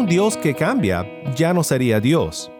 [0.00, 1.06] un Dios que cambia
[1.36, 2.50] ya no sería Dios.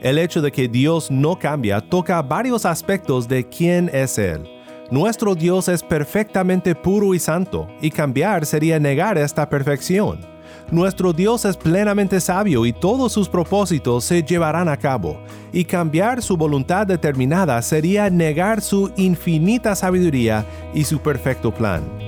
[0.00, 4.42] El hecho de que Dios no cambia toca varios aspectos de quién es Él.
[4.90, 10.20] Nuestro Dios es perfectamente puro y santo, y cambiar sería negar esta perfección.
[10.72, 15.20] Nuestro Dios es plenamente sabio y todos sus propósitos se llevarán a cabo,
[15.52, 20.44] y cambiar su voluntad determinada sería negar su infinita sabiduría
[20.74, 22.07] y su perfecto plan.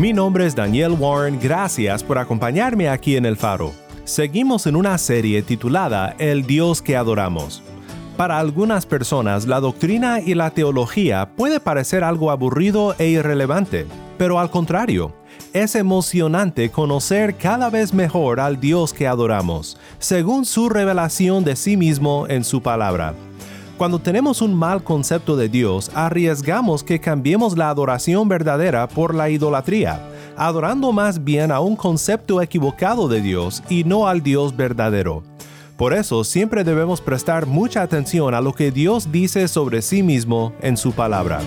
[0.00, 3.74] Mi nombre es Daniel Warren, gracias por acompañarme aquí en El Faro.
[4.04, 7.62] Seguimos en una serie titulada El Dios que adoramos.
[8.16, 14.40] Para algunas personas la doctrina y la teología puede parecer algo aburrido e irrelevante, pero
[14.40, 15.12] al contrario,
[15.52, 21.76] es emocionante conocer cada vez mejor al Dios que adoramos, según su revelación de sí
[21.76, 23.12] mismo en su palabra.
[23.80, 29.30] Cuando tenemos un mal concepto de Dios, arriesgamos que cambiemos la adoración verdadera por la
[29.30, 30.06] idolatría,
[30.36, 35.22] adorando más bien a un concepto equivocado de Dios y no al Dios verdadero.
[35.78, 40.52] Por eso siempre debemos prestar mucha atención a lo que Dios dice sobre sí mismo
[40.60, 41.40] en su palabra.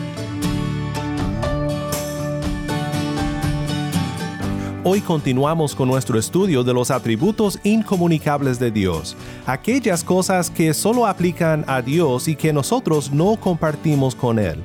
[4.85, 11.07] Hoy continuamos con nuestro estudio de los atributos incomunicables de Dios, aquellas cosas que solo
[11.07, 14.61] aplican a Dios y que nosotros no compartimos con Él.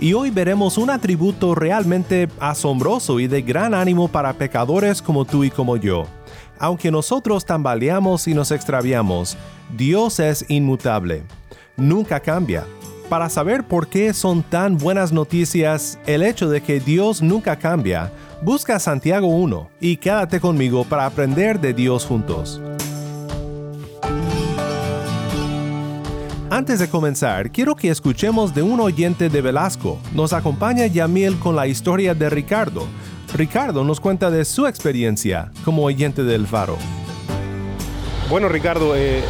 [0.00, 5.44] Y hoy veremos un atributo realmente asombroso y de gran ánimo para pecadores como tú
[5.44, 6.04] y como yo.
[6.58, 9.36] Aunque nosotros tambaleamos y nos extraviamos,
[9.76, 11.22] Dios es inmutable.
[11.76, 12.66] Nunca cambia.
[13.10, 18.12] Para saber por qué son tan buenas noticias el hecho de que Dios nunca cambia,
[18.40, 22.62] Busca Santiago 1 y quédate conmigo para aprender de Dios juntos.
[26.50, 29.98] Antes de comenzar, quiero que escuchemos de un oyente de Velasco.
[30.14, 32.86] Nos acompaña Yamil con la historia de Ricardo.
[33.34, 36.76] Ricardo nos cuenta de su experiencia como oyente del Faro.
[38.28, 39.24] Bueno, Ricardo, eh,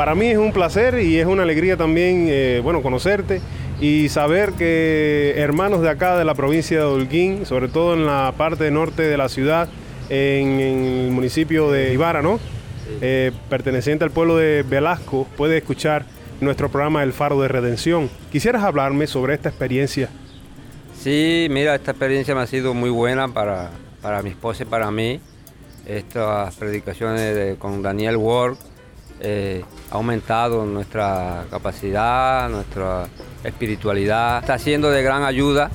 [0.00, 3.42] para mí es un placer y es una alegría también, eh, bueno, conocerte
[3.82, 8.32] y saber que hermanos de acá de la provincia de Holguín, sobre todo en la
[8.34, 9.68] parte norte de la ciudad,
[10.08, 12.40] en, el municipio de Ibarra, ¿no?
[13.02, 16.06] Eh, perteneciente al pueblo de Velasco, puede escuchar
[16.40, 18.08] nuestro programa El Faro de Redención.
[18.32, 20.08] ¿Quisieras hablarme sobre esta experiencia?
[20.98, 24.90] Sí, mira, esta experiencia me ha sido muy buena para, para mi esposa y para
[24.90, 25.20] mí.
[25.84, 28.56] Estas predicaciones con Daniel Ward
[29.20, 33.06] eh, ha aumentado nuestra capacidad, nuestra
[33.42, 34.38] espiritualidad.
[34.40, 35.70] Está siendo de gran ayuda,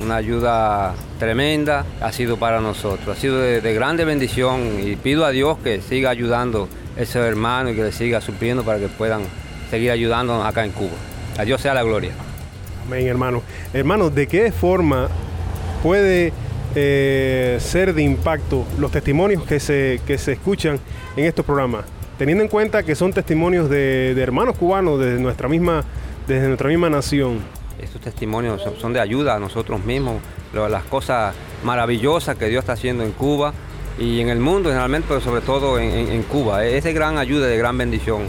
[0.00, 5.30] una ayuda tremenda ha sido para nosotros, ha sido de, grande bendición y pido a
[5.30, 6.68] Dios que siga ayudando
[6.98, 9.22] a esos hermanos y que les siga supliendo para que puedan
[9.70, 10.96] seguir ayudando acá en Cuba.
[11.38, 12.12] A Dios sea la gloria.
[12.86, 13.42] Amén, hermano.
[13.72, 15.08] Hermano, ¿de qué forma
[15.82, 16.32] puede
[16.74, 20.78] eh, ser de impacto los testimonios que se, que se escuchan
[21.16, 21.84] en estos programas?
[22.18, 25.84] Teniendo en cuenta que son testimonios de, de hermanos cubanos desde nuestra misma
[26.26, 27.40] desde nuestra misma nación.
[27.80, 30.16] Estos testimonios son de ayuda a nosotros mismos,
[30.52, 33.52] las cosas maravillosas que Dios está haciendo en Cuba
[33.98, 36.64] y en el mundo generalmente, pero sobre todo en, Cuba.
[36.64, 38.22] Es de gran ayuda, de gran bendición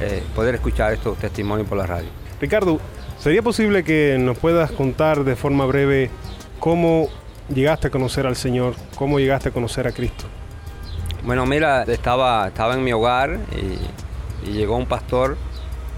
[0.00, 2.08] eh, poder escuchar estos testimonios por la radio.
[2.40, 2.78] Ricardo,
[3.18, 6.10] ¿sería posible que nos puedas contar de forma breve
[6.60, 7.08] cómo
[7.52, 10.24] llegaste a conocer al Señor, cómo llegaste a conocer a Cristo?
[11.24, 13.38] Bueno, mira, estaba, estaba en mi hogar
[14.44, 15.38] y llegó un pastor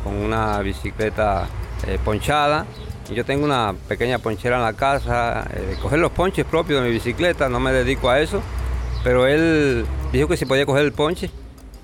[0.05, 1.49] con una bicicleta
[1.89, 2.65] eh, ponchada.
[3.13, 6.95] Yo tengo una pequeña ponchera en la casa, eh, coger los ponches propios de mi
[6.95, 8.41] bicicleta, no me dedico a eso,
[9.03, 11.29] pero él dijo que se podía coger el ponche.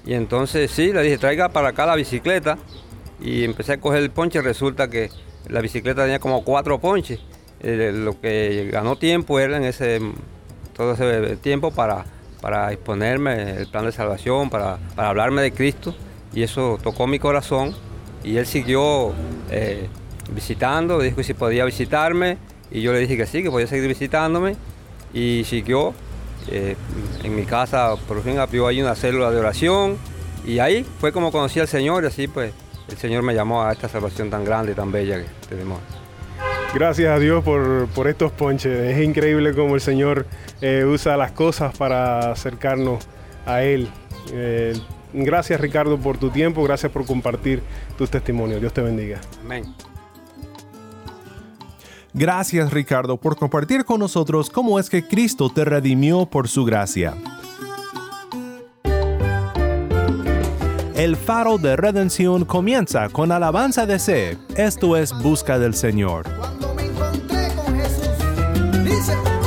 [0.07, 2.59] Y entonces sí, le dije, traiga para acá la bicicleta.
[3.21, 5.11] Y empecé a coger el ponche, resulta que
[5.49, 7.19] la bicicleta tenía como cuatro ponches.
[7.61, 10.01] Eh, lo que ganó tiempo era en ese
[10.77, 12.05] todo ese tiempo para,
[12.43, 15.95] para exponerme el plan de salvación, para, para hablarme de Cristo.
[16.35, 17.75] Y eso tocó mi corazón.
[18.25, 19.13] Y él siguió
[19.49, 19.89] eh,
[20.35, 22.39] visitando, dijo que si podía visitarme.
[22.71, 24.57] Y yo le dije que sí, que podía seguir visitándome.
[25.15, 25.95] Y siguió
[26.51, 26.77] eh,
[27.23, 29.97] en mi casa por fin abrió ahí una célula de oración.
[30.45, 32.03] Y ahí fue como conocí al Señor.
[32.03, 32.53] Y así pues
[32.89, 35.79] el Señor me llamó a esta salvación tan grande y tan bella que tenemos.
[36.75, 38.97] Gracias a Dios por, por estos ponches.
[38.97, 40.27] Es increíble cómo el Señor
[40.63, 43.07] eh, usa las cosas para acercarnos
[43.45, 43.89] a Él.
[44.33, 44.73] Eh,
[45.13, 47.63] gracias Ricardo por tu tiempo, gracias por compartir
[47.99, 48.61] tus testimonios.
[48.61, 49.21] Dios te bendiga.
[49.45, 49.65] Amén.
[52.15, 57.15] Gracias Ricardo por compartir con nosotros cómo es que Cristo te redimió por su gracia.
[60.95, 64.39] El faro de redención comienza con alabanza de C.
[64.57, 66.27] Esto es Busca del Señor.
[69.03, 69.42] Dice,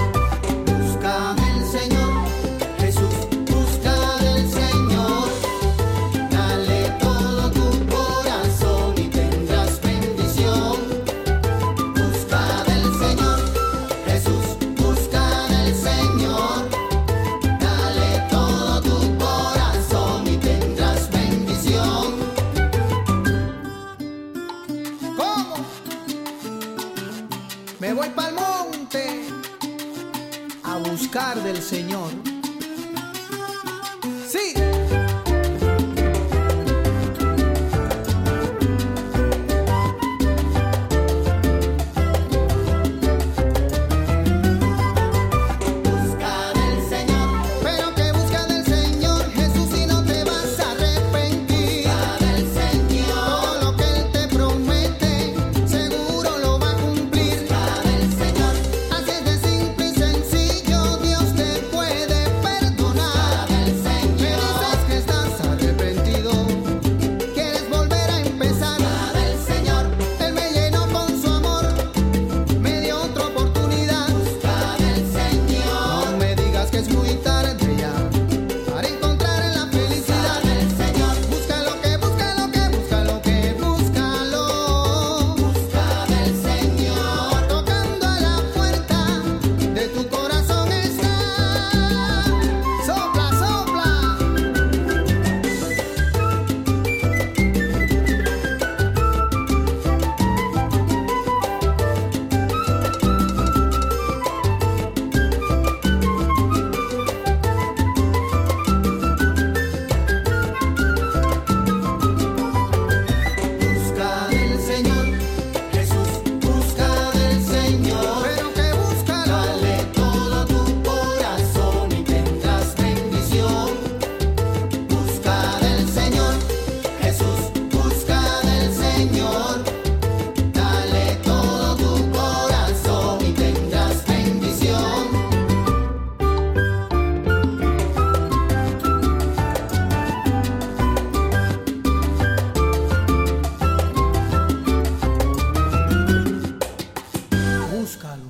[147.85, 148.23] Búscalo.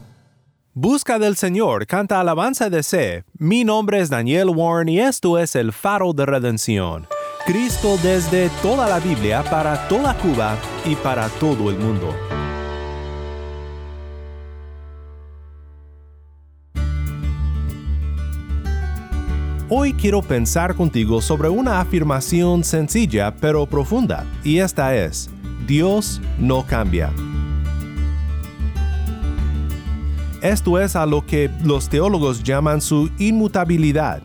[0.73, 3.23] Busca del Señor, canta alabanza de C.
[3.37, 7.07] Mi nombre es Daniel Warren y esto es el faro de redención.
[7.45, 12.13] Cristo desde toda la Biblia para toda Cuba y para todo el mundo.
[19.69, 25.29] Hoy quiero pensar contigo sobre una afirmación sencilla pero profunda, y esta es,
[25.65, 27.09] Dios no cambia.
[30.45, 34.21] Esto es a lo que los teólogos llaman su inmutabilidad.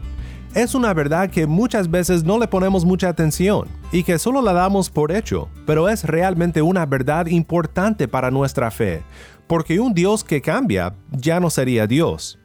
[0.54, 4.52] Es una verdad que muchas veces no le ponemos mucha atención y que solo la
[4.52, 9.02] damos por hecho, pero es realmente una verdad importante para nuestra fe,
[9.46, 12.38] porque un Dios que cambia ya no sería Dios.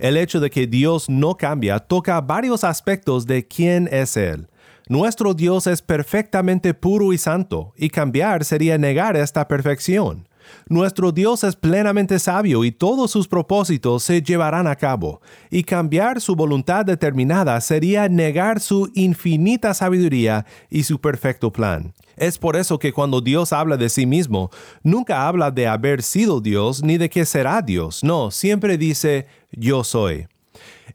[0.00, 4.48] El hecho de que Dios no cambia toca varios aspectos de quién es Él.
[4.88, 10.26] Nuestro Dios es perfectamente puro y santo, y cambiar sería negar esta perfección.
[10.68, 16.20] Nuestro Dios es plenamente sabio y todos sus propósitos se llevarán a cabo, y cambiar
[16.20, 21.92] su voluntad determinada sería negar su infinita sabiduría y su perfecto plan.
[22.16, 24.50] Es por eso que cuando Dios habla de sí mismo,
[24.82, 29.84] nunca habla de haber sido Dios ni de que será Dios, no, siempre dice yo
[29.84, 30.26] soy.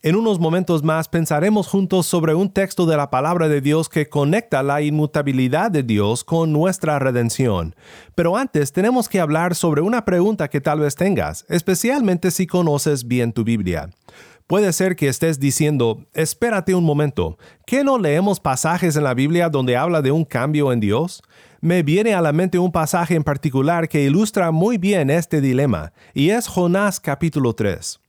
[0.02, 4.10] En unos momentos más pensaremos juntos sobre un texto de la palabra de Dios que
[4.10, 7.76] conecta la inmutabilidad de Dios con nuestra redención.
[8.14, 13.08] Pero antes tenemos que hablar sobre una pregunta que tal vez tengas, especialmente si conoces
[13.08, 13.90] bien tu Biblia.
[14.48, 19.50] Puede ser que estés diciendo, espérate un momento, ¿qué no leemos pasajes en la Biblia
[19.50, 21.24] donde habla de un cambio en Dios?
[21.62, 25.94] Me viene a la mente un pasaje en particular que ilustra muy bien este dilema,
[26.14, 28.05] y es Jonás capítulo 3.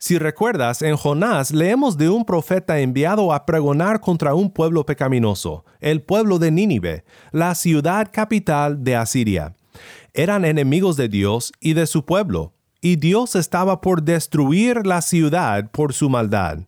[0.00, 5.64] Si recuerdas, en Jonás leemos de un profeta enviado a pregonar contra un pueblo pecaminoso,
[5.80, 9.56] el pueblo de Nínive, la ciudad capital de Asiria.
[10.14, 15.68] Eran enemigos de Dios y de su pueblo, y Dios estaba por destruir la ciudad
[15.72, 16.60] por su maldad.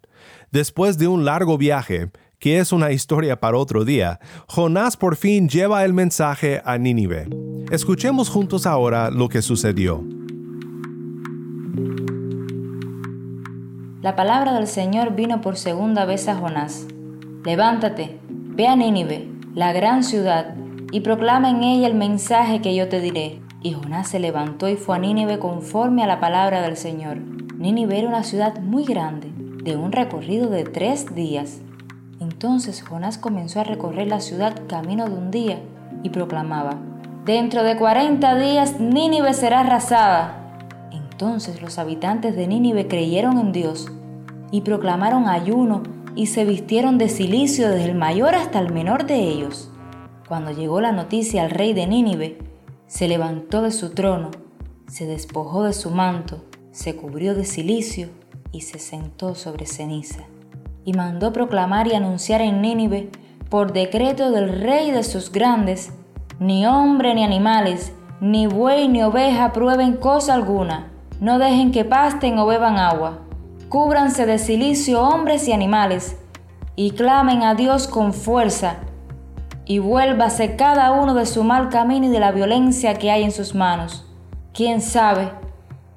[0.51, 2.11] Después de un largo viaje,
[2.41, 4.19] que es una historia para otro día,
[4.49, 7.29] Jonás por fin lleva el mensaje a Nínive.
[7.71, 10.05] Escuchemos juntos ahora lo que sucedió.
[14.03, 16.87] La palabra del Señor vino por segunda vez a Jonás.
[17.45, 20.55] Levántate, ve a Nínive, la gran ciudad,
[20.91, 23.43] y proclama en ella el mensaje que yo te diré.
[23.61, 27.19] Y Jonás se levantó y fue a Nínive conforme a la palabra del Señor.
[27.59, 29.31] Nínive era una ciudad muy grande,
[29.63, 31.61] de un recorrido de tres días.
[32.21, 35.59] Entonces Jonás comenzó a recorrer la ciudad camino de un día
[36.03, 36.79] y proclamaba,
[37.27, 40.40] Dentro de cuarenta días Nínive será arrasada.
[41.21, 43.89] Entonces los habitantes de Nínive creyeron en Dios
[44.51, 45.83] y proclamaron ayuno
[46.17, 49.71] y se vistieron de silicio desde el mayor hasta el menor de ellos.
[50.29, 52.39] Cuando llegó la noticia al rey de Nínive,
[52.87, 54.31] se levantó de su trono,
[54.89, 58.09] se despojó de su manto, se cubrió de silicio
[58.51, 60.25] y se sentó sobre ceniza.
[60.87, 63.11] Y mandó proclamar y anunciar en Nínive,
[63.51, 65.93] por decreto del rey de sus grandes,
[66.39, 70.90] ni hombre ni animales, ni buey ni oveja prueben cosa alguna,
[71.21, 73.19] no dejen que pasten o beban agua.
[73.69, 76.17] Cúbranse de silicio hombres y animales,
[76.77, 78.77] y clamen a Dios con fuerza,
[79.67, 83.33] y vuélvase cada uno de su mal camino y de la violencia que hay en
[83.33, 84.07] sus manos.
[84.53, 85.31] ¿Quién sabe?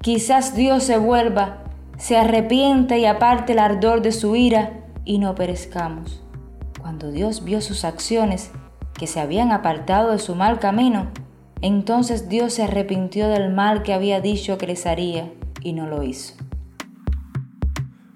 [0.02, 1.64] Quizás Dios se vuelva,
[1.98, 4.74] se arrepiente y aparte el ardor de su ira
[5.06, 6.22] y no perezcamos.
[6.82, 8.52] Cuando Dios vio sus acciones,
[8.94, 11.08] que se habían apartado de su mal camino,
[11.64, 16.04] entonces Dios se arrepintió del mal que había dicho que les haría y no lo
[16.04, 16.36] hizo.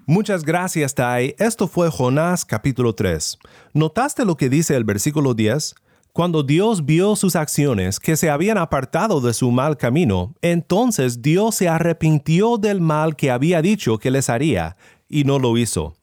[0.06, 1.34] Muchas gracias, Tai.
[1.38, 3.38] Esto fue Jonás capítulo 3.
[3.72, 5.74] ¿Notaste lo que dice el versículo 10?
[6.12, 11.54] Cuando Dios vio sus acciones que se habían apartado de su mal camino, entonces Dios
[11.54, 14.76] se arrepintió del mal que había dicho que les haría,
[15.08, 15.97] y no lo hizo.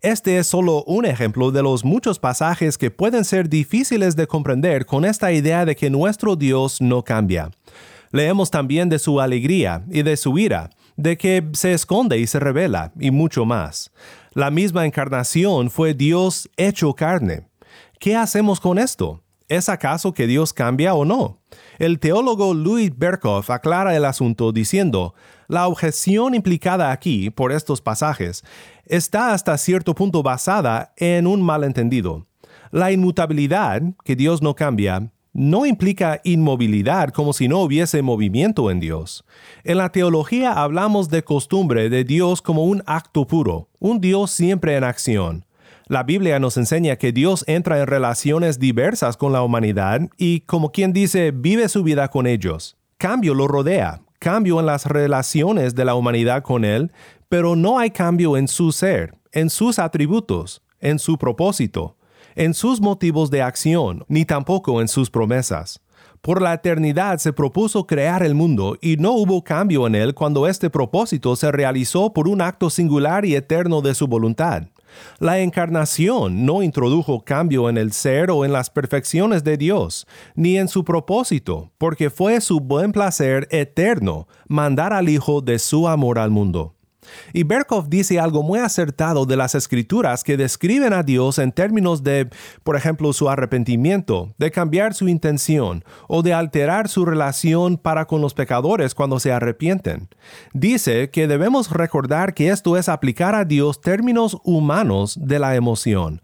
[0.00, 4.86] Este es solo un ejemplo de los muchos pasajes que pueden ser difíciles de comprender
[4.86, 7.50] con esta idea de que nuestro Dios no cambia.
[8.12, 12.38] Leemos también de su alegría y de su ira, de que se esconde y se
[12.38, 13.90] revela, y mucho más.
[14.34, 17.48] La misma encarnación fue Dios hecho carne.
[17.98, 19.23] ¿Qué hacemos con esto?
[19.54, 21.38] ¿Es acaso que Dios cambia o no?
[21.78, 25.14] El teólogo Louis Berkhoff aclara el asunto diciendo,
[25.46, 28.42] la objeción implicada aquí por estos pasajes
[28.84, 32.26] está hasta cierto punto basada en un malentendido.
[32.72, 38.80] La inmutabilidad, que Dios no cambia, no implica inmovilidad como si no hubiese movimiento en
[38.80, 39.24] Dios.
[39.62, 44.74] En la teología hablamos de costumbre de Dios como un acto puro, un Dios siempre
[44.74, 45.44] en acción.
[45.86, 50.72] La Biblia nos enseña que Dios entra en relaciones diversas con la humanidad y, como
[50.72, 52.76] quien dice, vive su vida con ellos.
[52.96, 56.92] Cambio lo rodea, cambio en las relaciones de la humanidad con Él,
[57.28, 61.96] pero no hay cambio en su ser, en sus atributos, en su propósito
[62.36, 65.80] en sus motivos de acción, ni tampoco en sus promesas.
[66.20, 70.48] Por la eternidad se propuso crear el mundo y no hubo cambio en él cuando
[70.48, 74.64] este propósito se realizó por un acto singular y eterno de su voluntad.
[75.18, 80.56] La encarnación no introdujo cambio en el ser o en las perfecciones de Dios, ni
[80.56, 86.18] en su propósito, porque fue su buen placer eterno mandar al Hijo de su amor
[86.18, 86.73] al mundo.
[87.32, 92.02] Y Berkhoff dice algo muy acertado de las escrituras que describen a Dios en términos
[92.02, 92.28] de,
[92.62, 98.20] por ejemplo, su arrepentimiento, de cambiar su intención o de alterar su relación para con
[98.20, 100.08] los pecadores cuando se arrepienten.
[100.52, 106.20] Dice que debemos recordar que esto es aplicar a Dios términos humanos de la emoción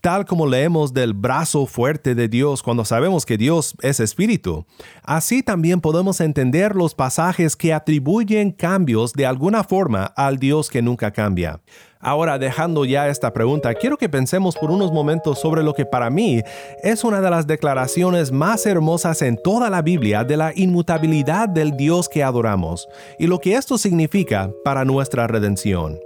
[0.00, 4.66] tal como leemos del brazo fuerte de Dios cuando sabemos que Dios es espíritu.
[5.02, 10.82] Así también podemos entender los pasajes que atribuyen cambios de alguna forma al Dios que
[10.82, 11.60] nunca cambia.
[12.02, 16.08] Ahora, dejando ya esta pregunta, quiero que pensemos por unos momentos sobre lo que para
[16.08, 16.42] mí
[16.82, 21.76] es una de las declaraciones más hermosas en toda la Biblia de la inmutabilidad del
[21.76, 22.88] Dios que adoramos
[23.18, 25.98] y lo que esto significa para nuestra redención.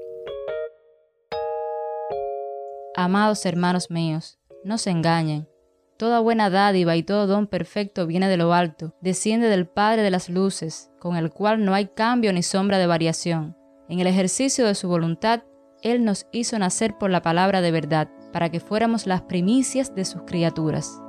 [2.97, 5.49] Amados hermanos míos, no se engañen.
[5.97, 10.13] Toda buena dádiva y todo don perfecto viene de lo alto, desciende del Padre de
[10.13, 13.57] las Luces, con el cual no hay cambio ni sombra de variación.
[13.89, 15.43] En el ejercicio de su voluntad,
[15.83, 20.05] Él nos hizo nacer por la palabra de verdad, para que fuéramos las primicias de
[20.05, 21.03] sus criaturas.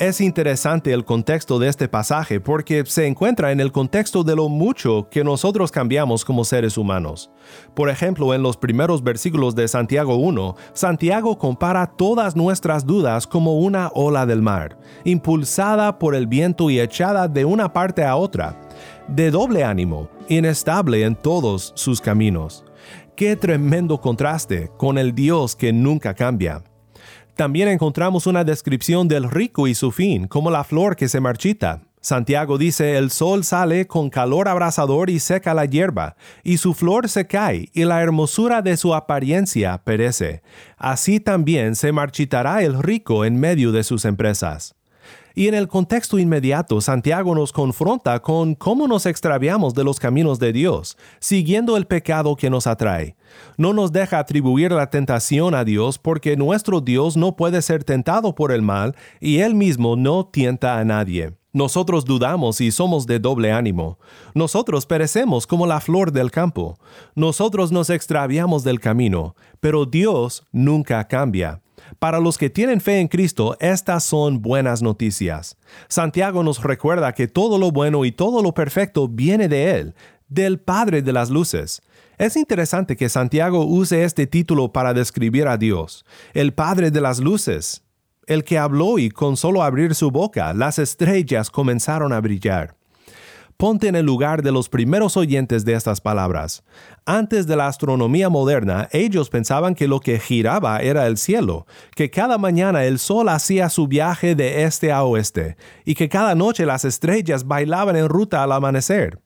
[0.00, 4.48] Es interesante el contexto de este pasaje porque se encuentra en el contexto de lo
[4.48, 7.30] mucho que nosotros cambiamos como seres humanos.
[7.74, 13.60] Por ejemplo, en los primeros versículos de Santiago 1, Santiago compara todas nuestras dudas como
[13.60, 18.60] una ola del mar, impulsada por el viento y echada de una parte a otra,
[19.06, 22.64] de doble ánimo, inestable en todos sus caminos.
[23.14, 26.64] Qué tremendo contraste con el Dios que nunca cambia.
[27.36, 31.82] También encontramos una descripción del rico y su fin, como la flor que se marchita.
[32.00, 37.08] Santiago dice, el sol sale con calor abrasador y seca la hierba, y su flor
[37.08, 40.42] se cae, y la hermosura de su apariencia perece.
[40.76, 44.76] Así también se marchitará el rico en medio de sus empresas.
[45.36, 50.38] Y en el contexto inmediato, Santiago nos confronta con cómo nos extraviamos de los caminos
[50.38, 53.16] de Dios, siguiendo el pecado que nos atrae.
[53.56, 58.36] No nos deja atribuir la tentación a Dios porque nuestro Dios no puede ser tentado
[58.36, 61.32] por el mal y Él mismo no tienta a nadie.
[61.52, 63.98] Nosotros dudamos y somos de doble ánimo.
[64.34, 66.78] Nosotros perecemos como la flor del campo.
[67.16, 71.63] Nosotros nos extraviamos del camino, pero Dios nunca cambia.
[71.98, 75.56] Para los que tienen fe en Cristo, estas son buenas noticias.
[75.88, 79.94] Santiago nos recuerda que todo lo bueno y todo lo perfecto viene de Él,
[80.28, 81.82] del Padre de las Luces.
[82.18, 87.18] Es interesante que Santiago use este título para describir a Dios, el Padre de las
[87.18, 87.82] Luces,
[88.26, 92.76] el que habló y con solo abrir su boca las estrellas comenzaron a brillar.
[93.56, 96.64] Ponte en el lugar de los primeros oyentes de estas palabras.
[97.06, 102.10] Antes de la astronomía moderna, ellos pensaban que lo que giraba era el cielo, que
[102.10, 106.66] cada mañana el sol hacía su viaje de este a oeste, y que cada noche
[106.66, 109.20] las estrellas bailaban en ruta al amanecer.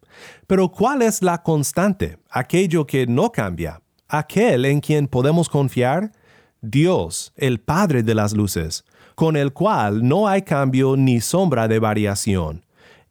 [0.47, 6.13] Pero ¿cuál es la constante, aquello que no cambia, aquel en quien podemos confiar?
[6.61, 11.79] Dios, el Padre de las Luces, con el cual no hay cambio ni sombra de
[11.79, 12.65] variación.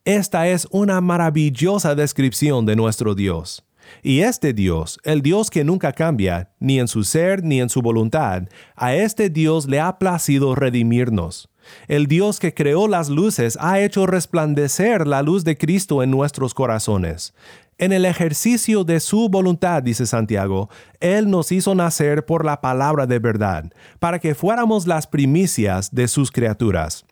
[0.07, 3.65] Esta es una maravillosa descripción de nuestro Dios.
[4.01, 7.81] Y este Dios, el Dios que nunca cambia, ni en su ser ni en su
[7.81, 8.43] voluntad,
[8.77, 11.49] a este Dios le ha placido redimirnos.
[11.89, 16.53] El Dios que creó las luces ha hecho resplandecer la luz de Cristo en nuestros
[16.53, 17.33] corazones.
[17.77, 20.69] En el ejercicio de su voluntad, dice Santiago,
[21.01, 26.07] Él nos hizo nacer por la palabra de verdad, para que fuéramos las primicias de
[26.07, 27.05] sus criaturas.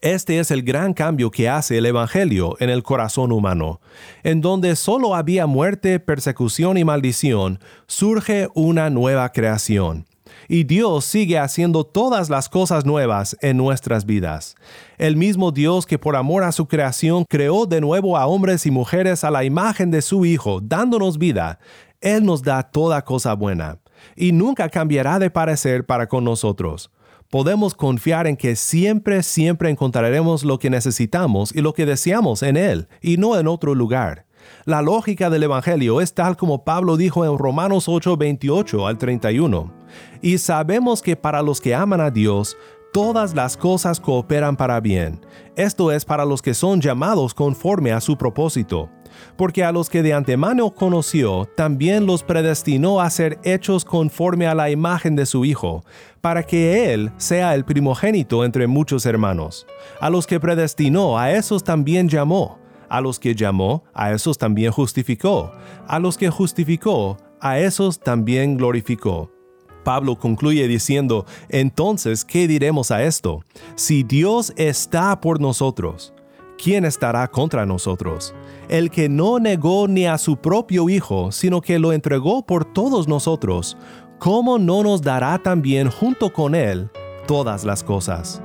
[0.00, 3.80] Este es el gran cambio que hace el Evangelio en el corazón humano.
[4.22, 10.06] En donde solo había muerte, persecución y maldición, surge una nueva creación.
[10.48, 14.54] Y Dios sigue haciendo todas las cosas nuevas en nuestras vidas.
[14.98, 18.70] El mismo Dios que por amor a su creación creó de nuevo a hombres y
[18.70, 21.58] mujeres a la imagen de su Hijo, dándonos vida,
[22.00, 23.78] Él nos da toda cosa buena.
[24.14, 26.90] Y nunca cambiará de parecer para con nosotros
[27.30, 32.56] podemos confiar en que siempre, siempre encontraremos lo que necesitamos y lo que deseamos en
[32.56, 34.26] Él y no en otro lugar.
[34.64, 39.72] La lógica del Evangelio es tal como Pablo dijo en Romanos 8, 28 al 31.
[40.22, 42.56] Y sabemos que para los que aman a Dios,
[42.96, 45.20] todas las cosas cooperan para bien.
[45.54, 48.88] Esto es para los que son llamados conforme a su propósito
[49.36, 54.54] porque a los que de antemano conoció, también los predestinó a ser hechos conforme a
[54.54, 55.84] la imagen de su Hijo,
[56.20, 59.66] para que Él sea el primogénito entre muchos hermanos.
[60.00, 62.58] A los que predestinó, a esos también llamó.
[62.90, 65.52] A los que llamó, a esos también justificó.
[65.86, 69.35] A los que justificó, a esos también glorificó.
[69.86, 73.44] Pablo concluye diciendo, entonces, ¿qué diremos a esto?
[73.76, 76.12] Si Dios está por nosotros,
[76.60, 78.34] ¿quién estará contra nosotros?
[78.68, 83.06] El que no negó ni a su propio Hijo, sino que lo entregó por todos
[83.06, 83.76] nosotros,
[84.18, 86.90] ¿cómo no nos dará también junto con Él
[87.28, 88.42] todas las cosas?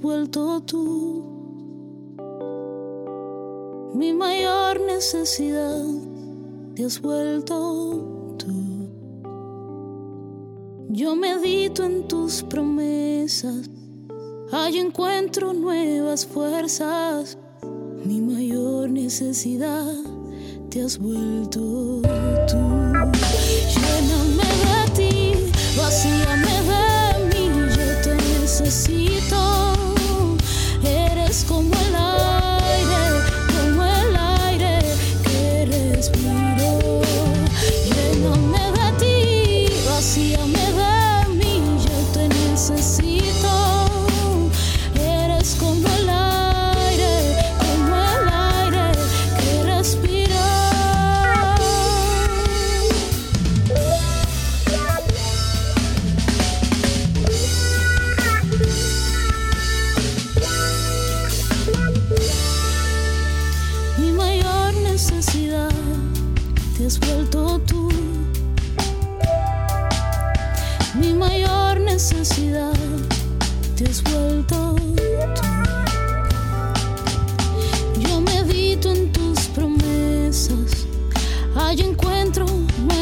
[0.00, 1.24] Vuelto tú.
[3.94, 5.84] Mi mayor necesidad
[6.74, 8.88] te has vuelto tú.
[10.88, 13.68] Yo medito en tus promesas,
[14.50, 17.36] ahí encuentro nuevas fuerzas.
[18.04, 19.94] Mi mayor necesidad
[20.70, 22.00] te has vuelto
[22.48, 22.92] tú.
[23.74, 25.32] Lléname de ti,
[25.76, 26.89] vacíame de mí,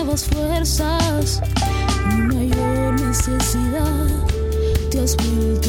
[0.08, 1.42] nuevas fuerzas.
[2.32, 4.06] Mayor necesidad
[4.90, 5.68] te has vuelto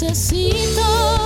[0.00, 1.19] te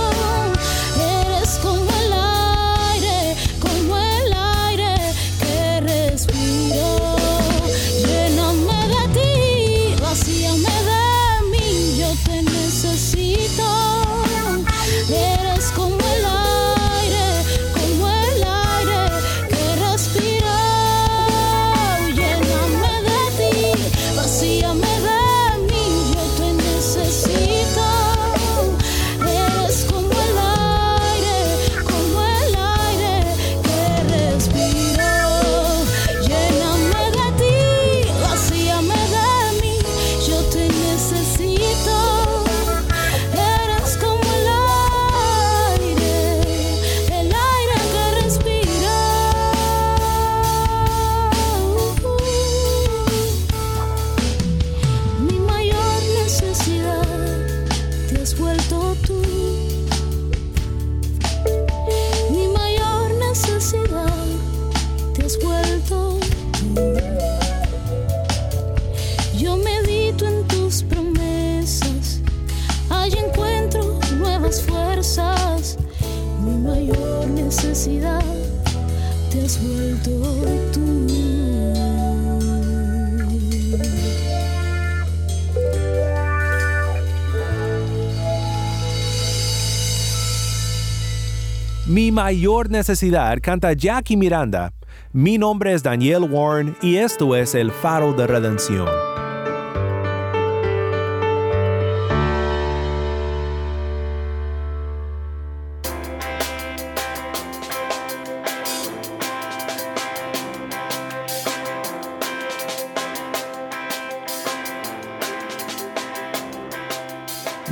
[92.35, 94.73] mayor necesidad canta Jackie Miranda.
[95.13, 99.14] Mi nombre es Daniel Warren y esto es El Faro de Redención.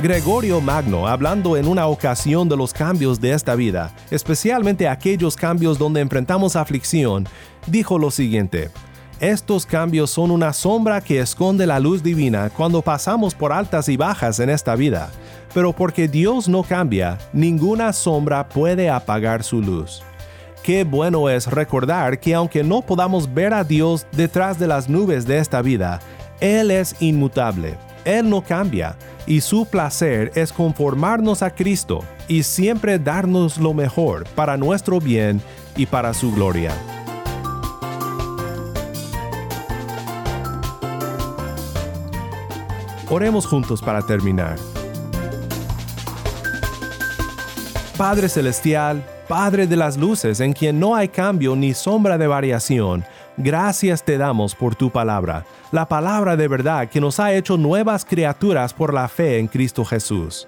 [0.04, 5.78] Gregorio Magno, hablando en una ocasión de los cambios de esta vida, especialmente aquellos cambios
[5.78, 7.26] donde enfrentamos aflicción,
[7.66, 8.68] dijo lo siguiente,
[9.18, 13.96] estos cambios son una sombra que esconde la luz divina cuando pasamos por altas y
[13.96, 15.10] bajas en esta vida,
[15.54, 20.02] pero porque Dios no cambia, ninguna sombra puede apagar su luz.
[20.62, 25.26] Qué bueno es recordar que aunque no podamos ver a Dios detrás de las nubes
[25.26, 25.98] de esta vida,
[26.40, 32.98] Él es inmutable, Él no cambia, y su placer es conformarnos a Cristo y siempre
[32.98, 35.40] darnos lo mejor para nuestro bien
[35.76, 36.72] y para su gloria.
[43.08, 44.56] Oremos juntos para terminar.
[47.96, 53.04] Padre Celestial, Padre de las luces, en quien no hay cambio ni sombra de variación,
[53.36, 58.04] gracias te damos por tu palabra, la palabra de verdad que nos ha hecho nuevas
[58.04, 60.46] criaturas por la fe en Cristo Jesús.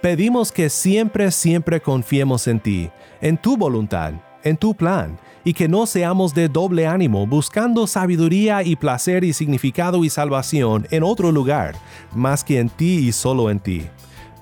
[0.00, 2.88] Pedimos que siempre, siempre confiemos en ti,
[3.20, 4.12] en tu voluntad,
[4.44, 9.32] en tu plan, y que no seamos de doble ánimo buscando sabiduría y placer y
[9.32, 11.74] significado y salvación en otro lugar,
[12.14, 13.84] más que en ti y solo en ti.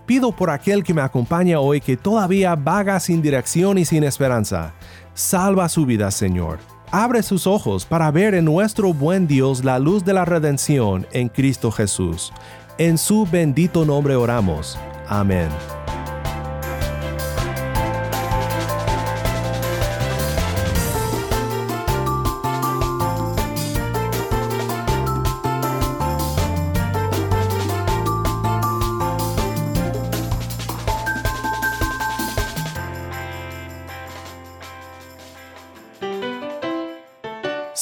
[0.04, 4.74] Pido por aquel que me acompaña hoy que todavía vaga sin dirección y sin esperanza.
[5.14, 6.75] Salva su vida, Señor.
[6.90, 11.28] Abre sus ojos para ver en nuestro buen Dios la luz de la redención en
[11.28, 12.32] Cristo Jesús.
[12.78, 14.78] En su bendito nombre oramos.
[15.08, 15.48] Amén.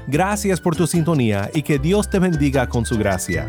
[0.06, 3.48] Gracias por tu sintonía y que Dios te bendiga con su gracia.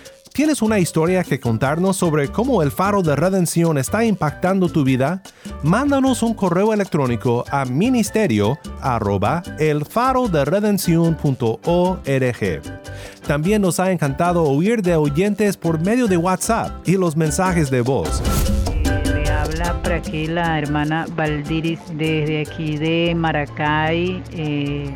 [0.33, 5.21] ¿Tienes una historia que contarnos sobre cómo el faro de redención está impactando tu vida?
[5.61, 8.57] Mándanos un correo electrónico a ministerio.
[13.27, 17.81] También nos ha encantado oír de oyentes por medio de WhatsApp y los mensajes de
[17.81, 18.23] voz.
[19.13, 24.95] Le habla por aquí la hermana Valdiris desde aquí de Maracay, eh,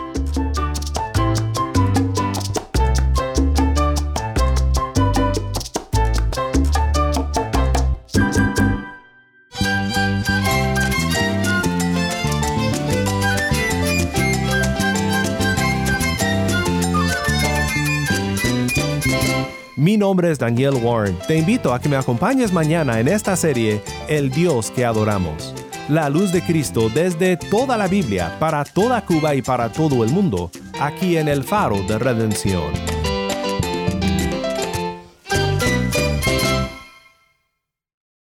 [20.11, 21.17] nombre es Daniel Warren.
[21.25, 25.55] Te invito a que me acompañes mañana en esta serie El Dios que adoramos.
[25.87, 30.11] La luz de Cristo desde toda la Biblia, para toda Cuba y para todo el
[30.11, 33.00] mundo, aquí en el Faro de Redención.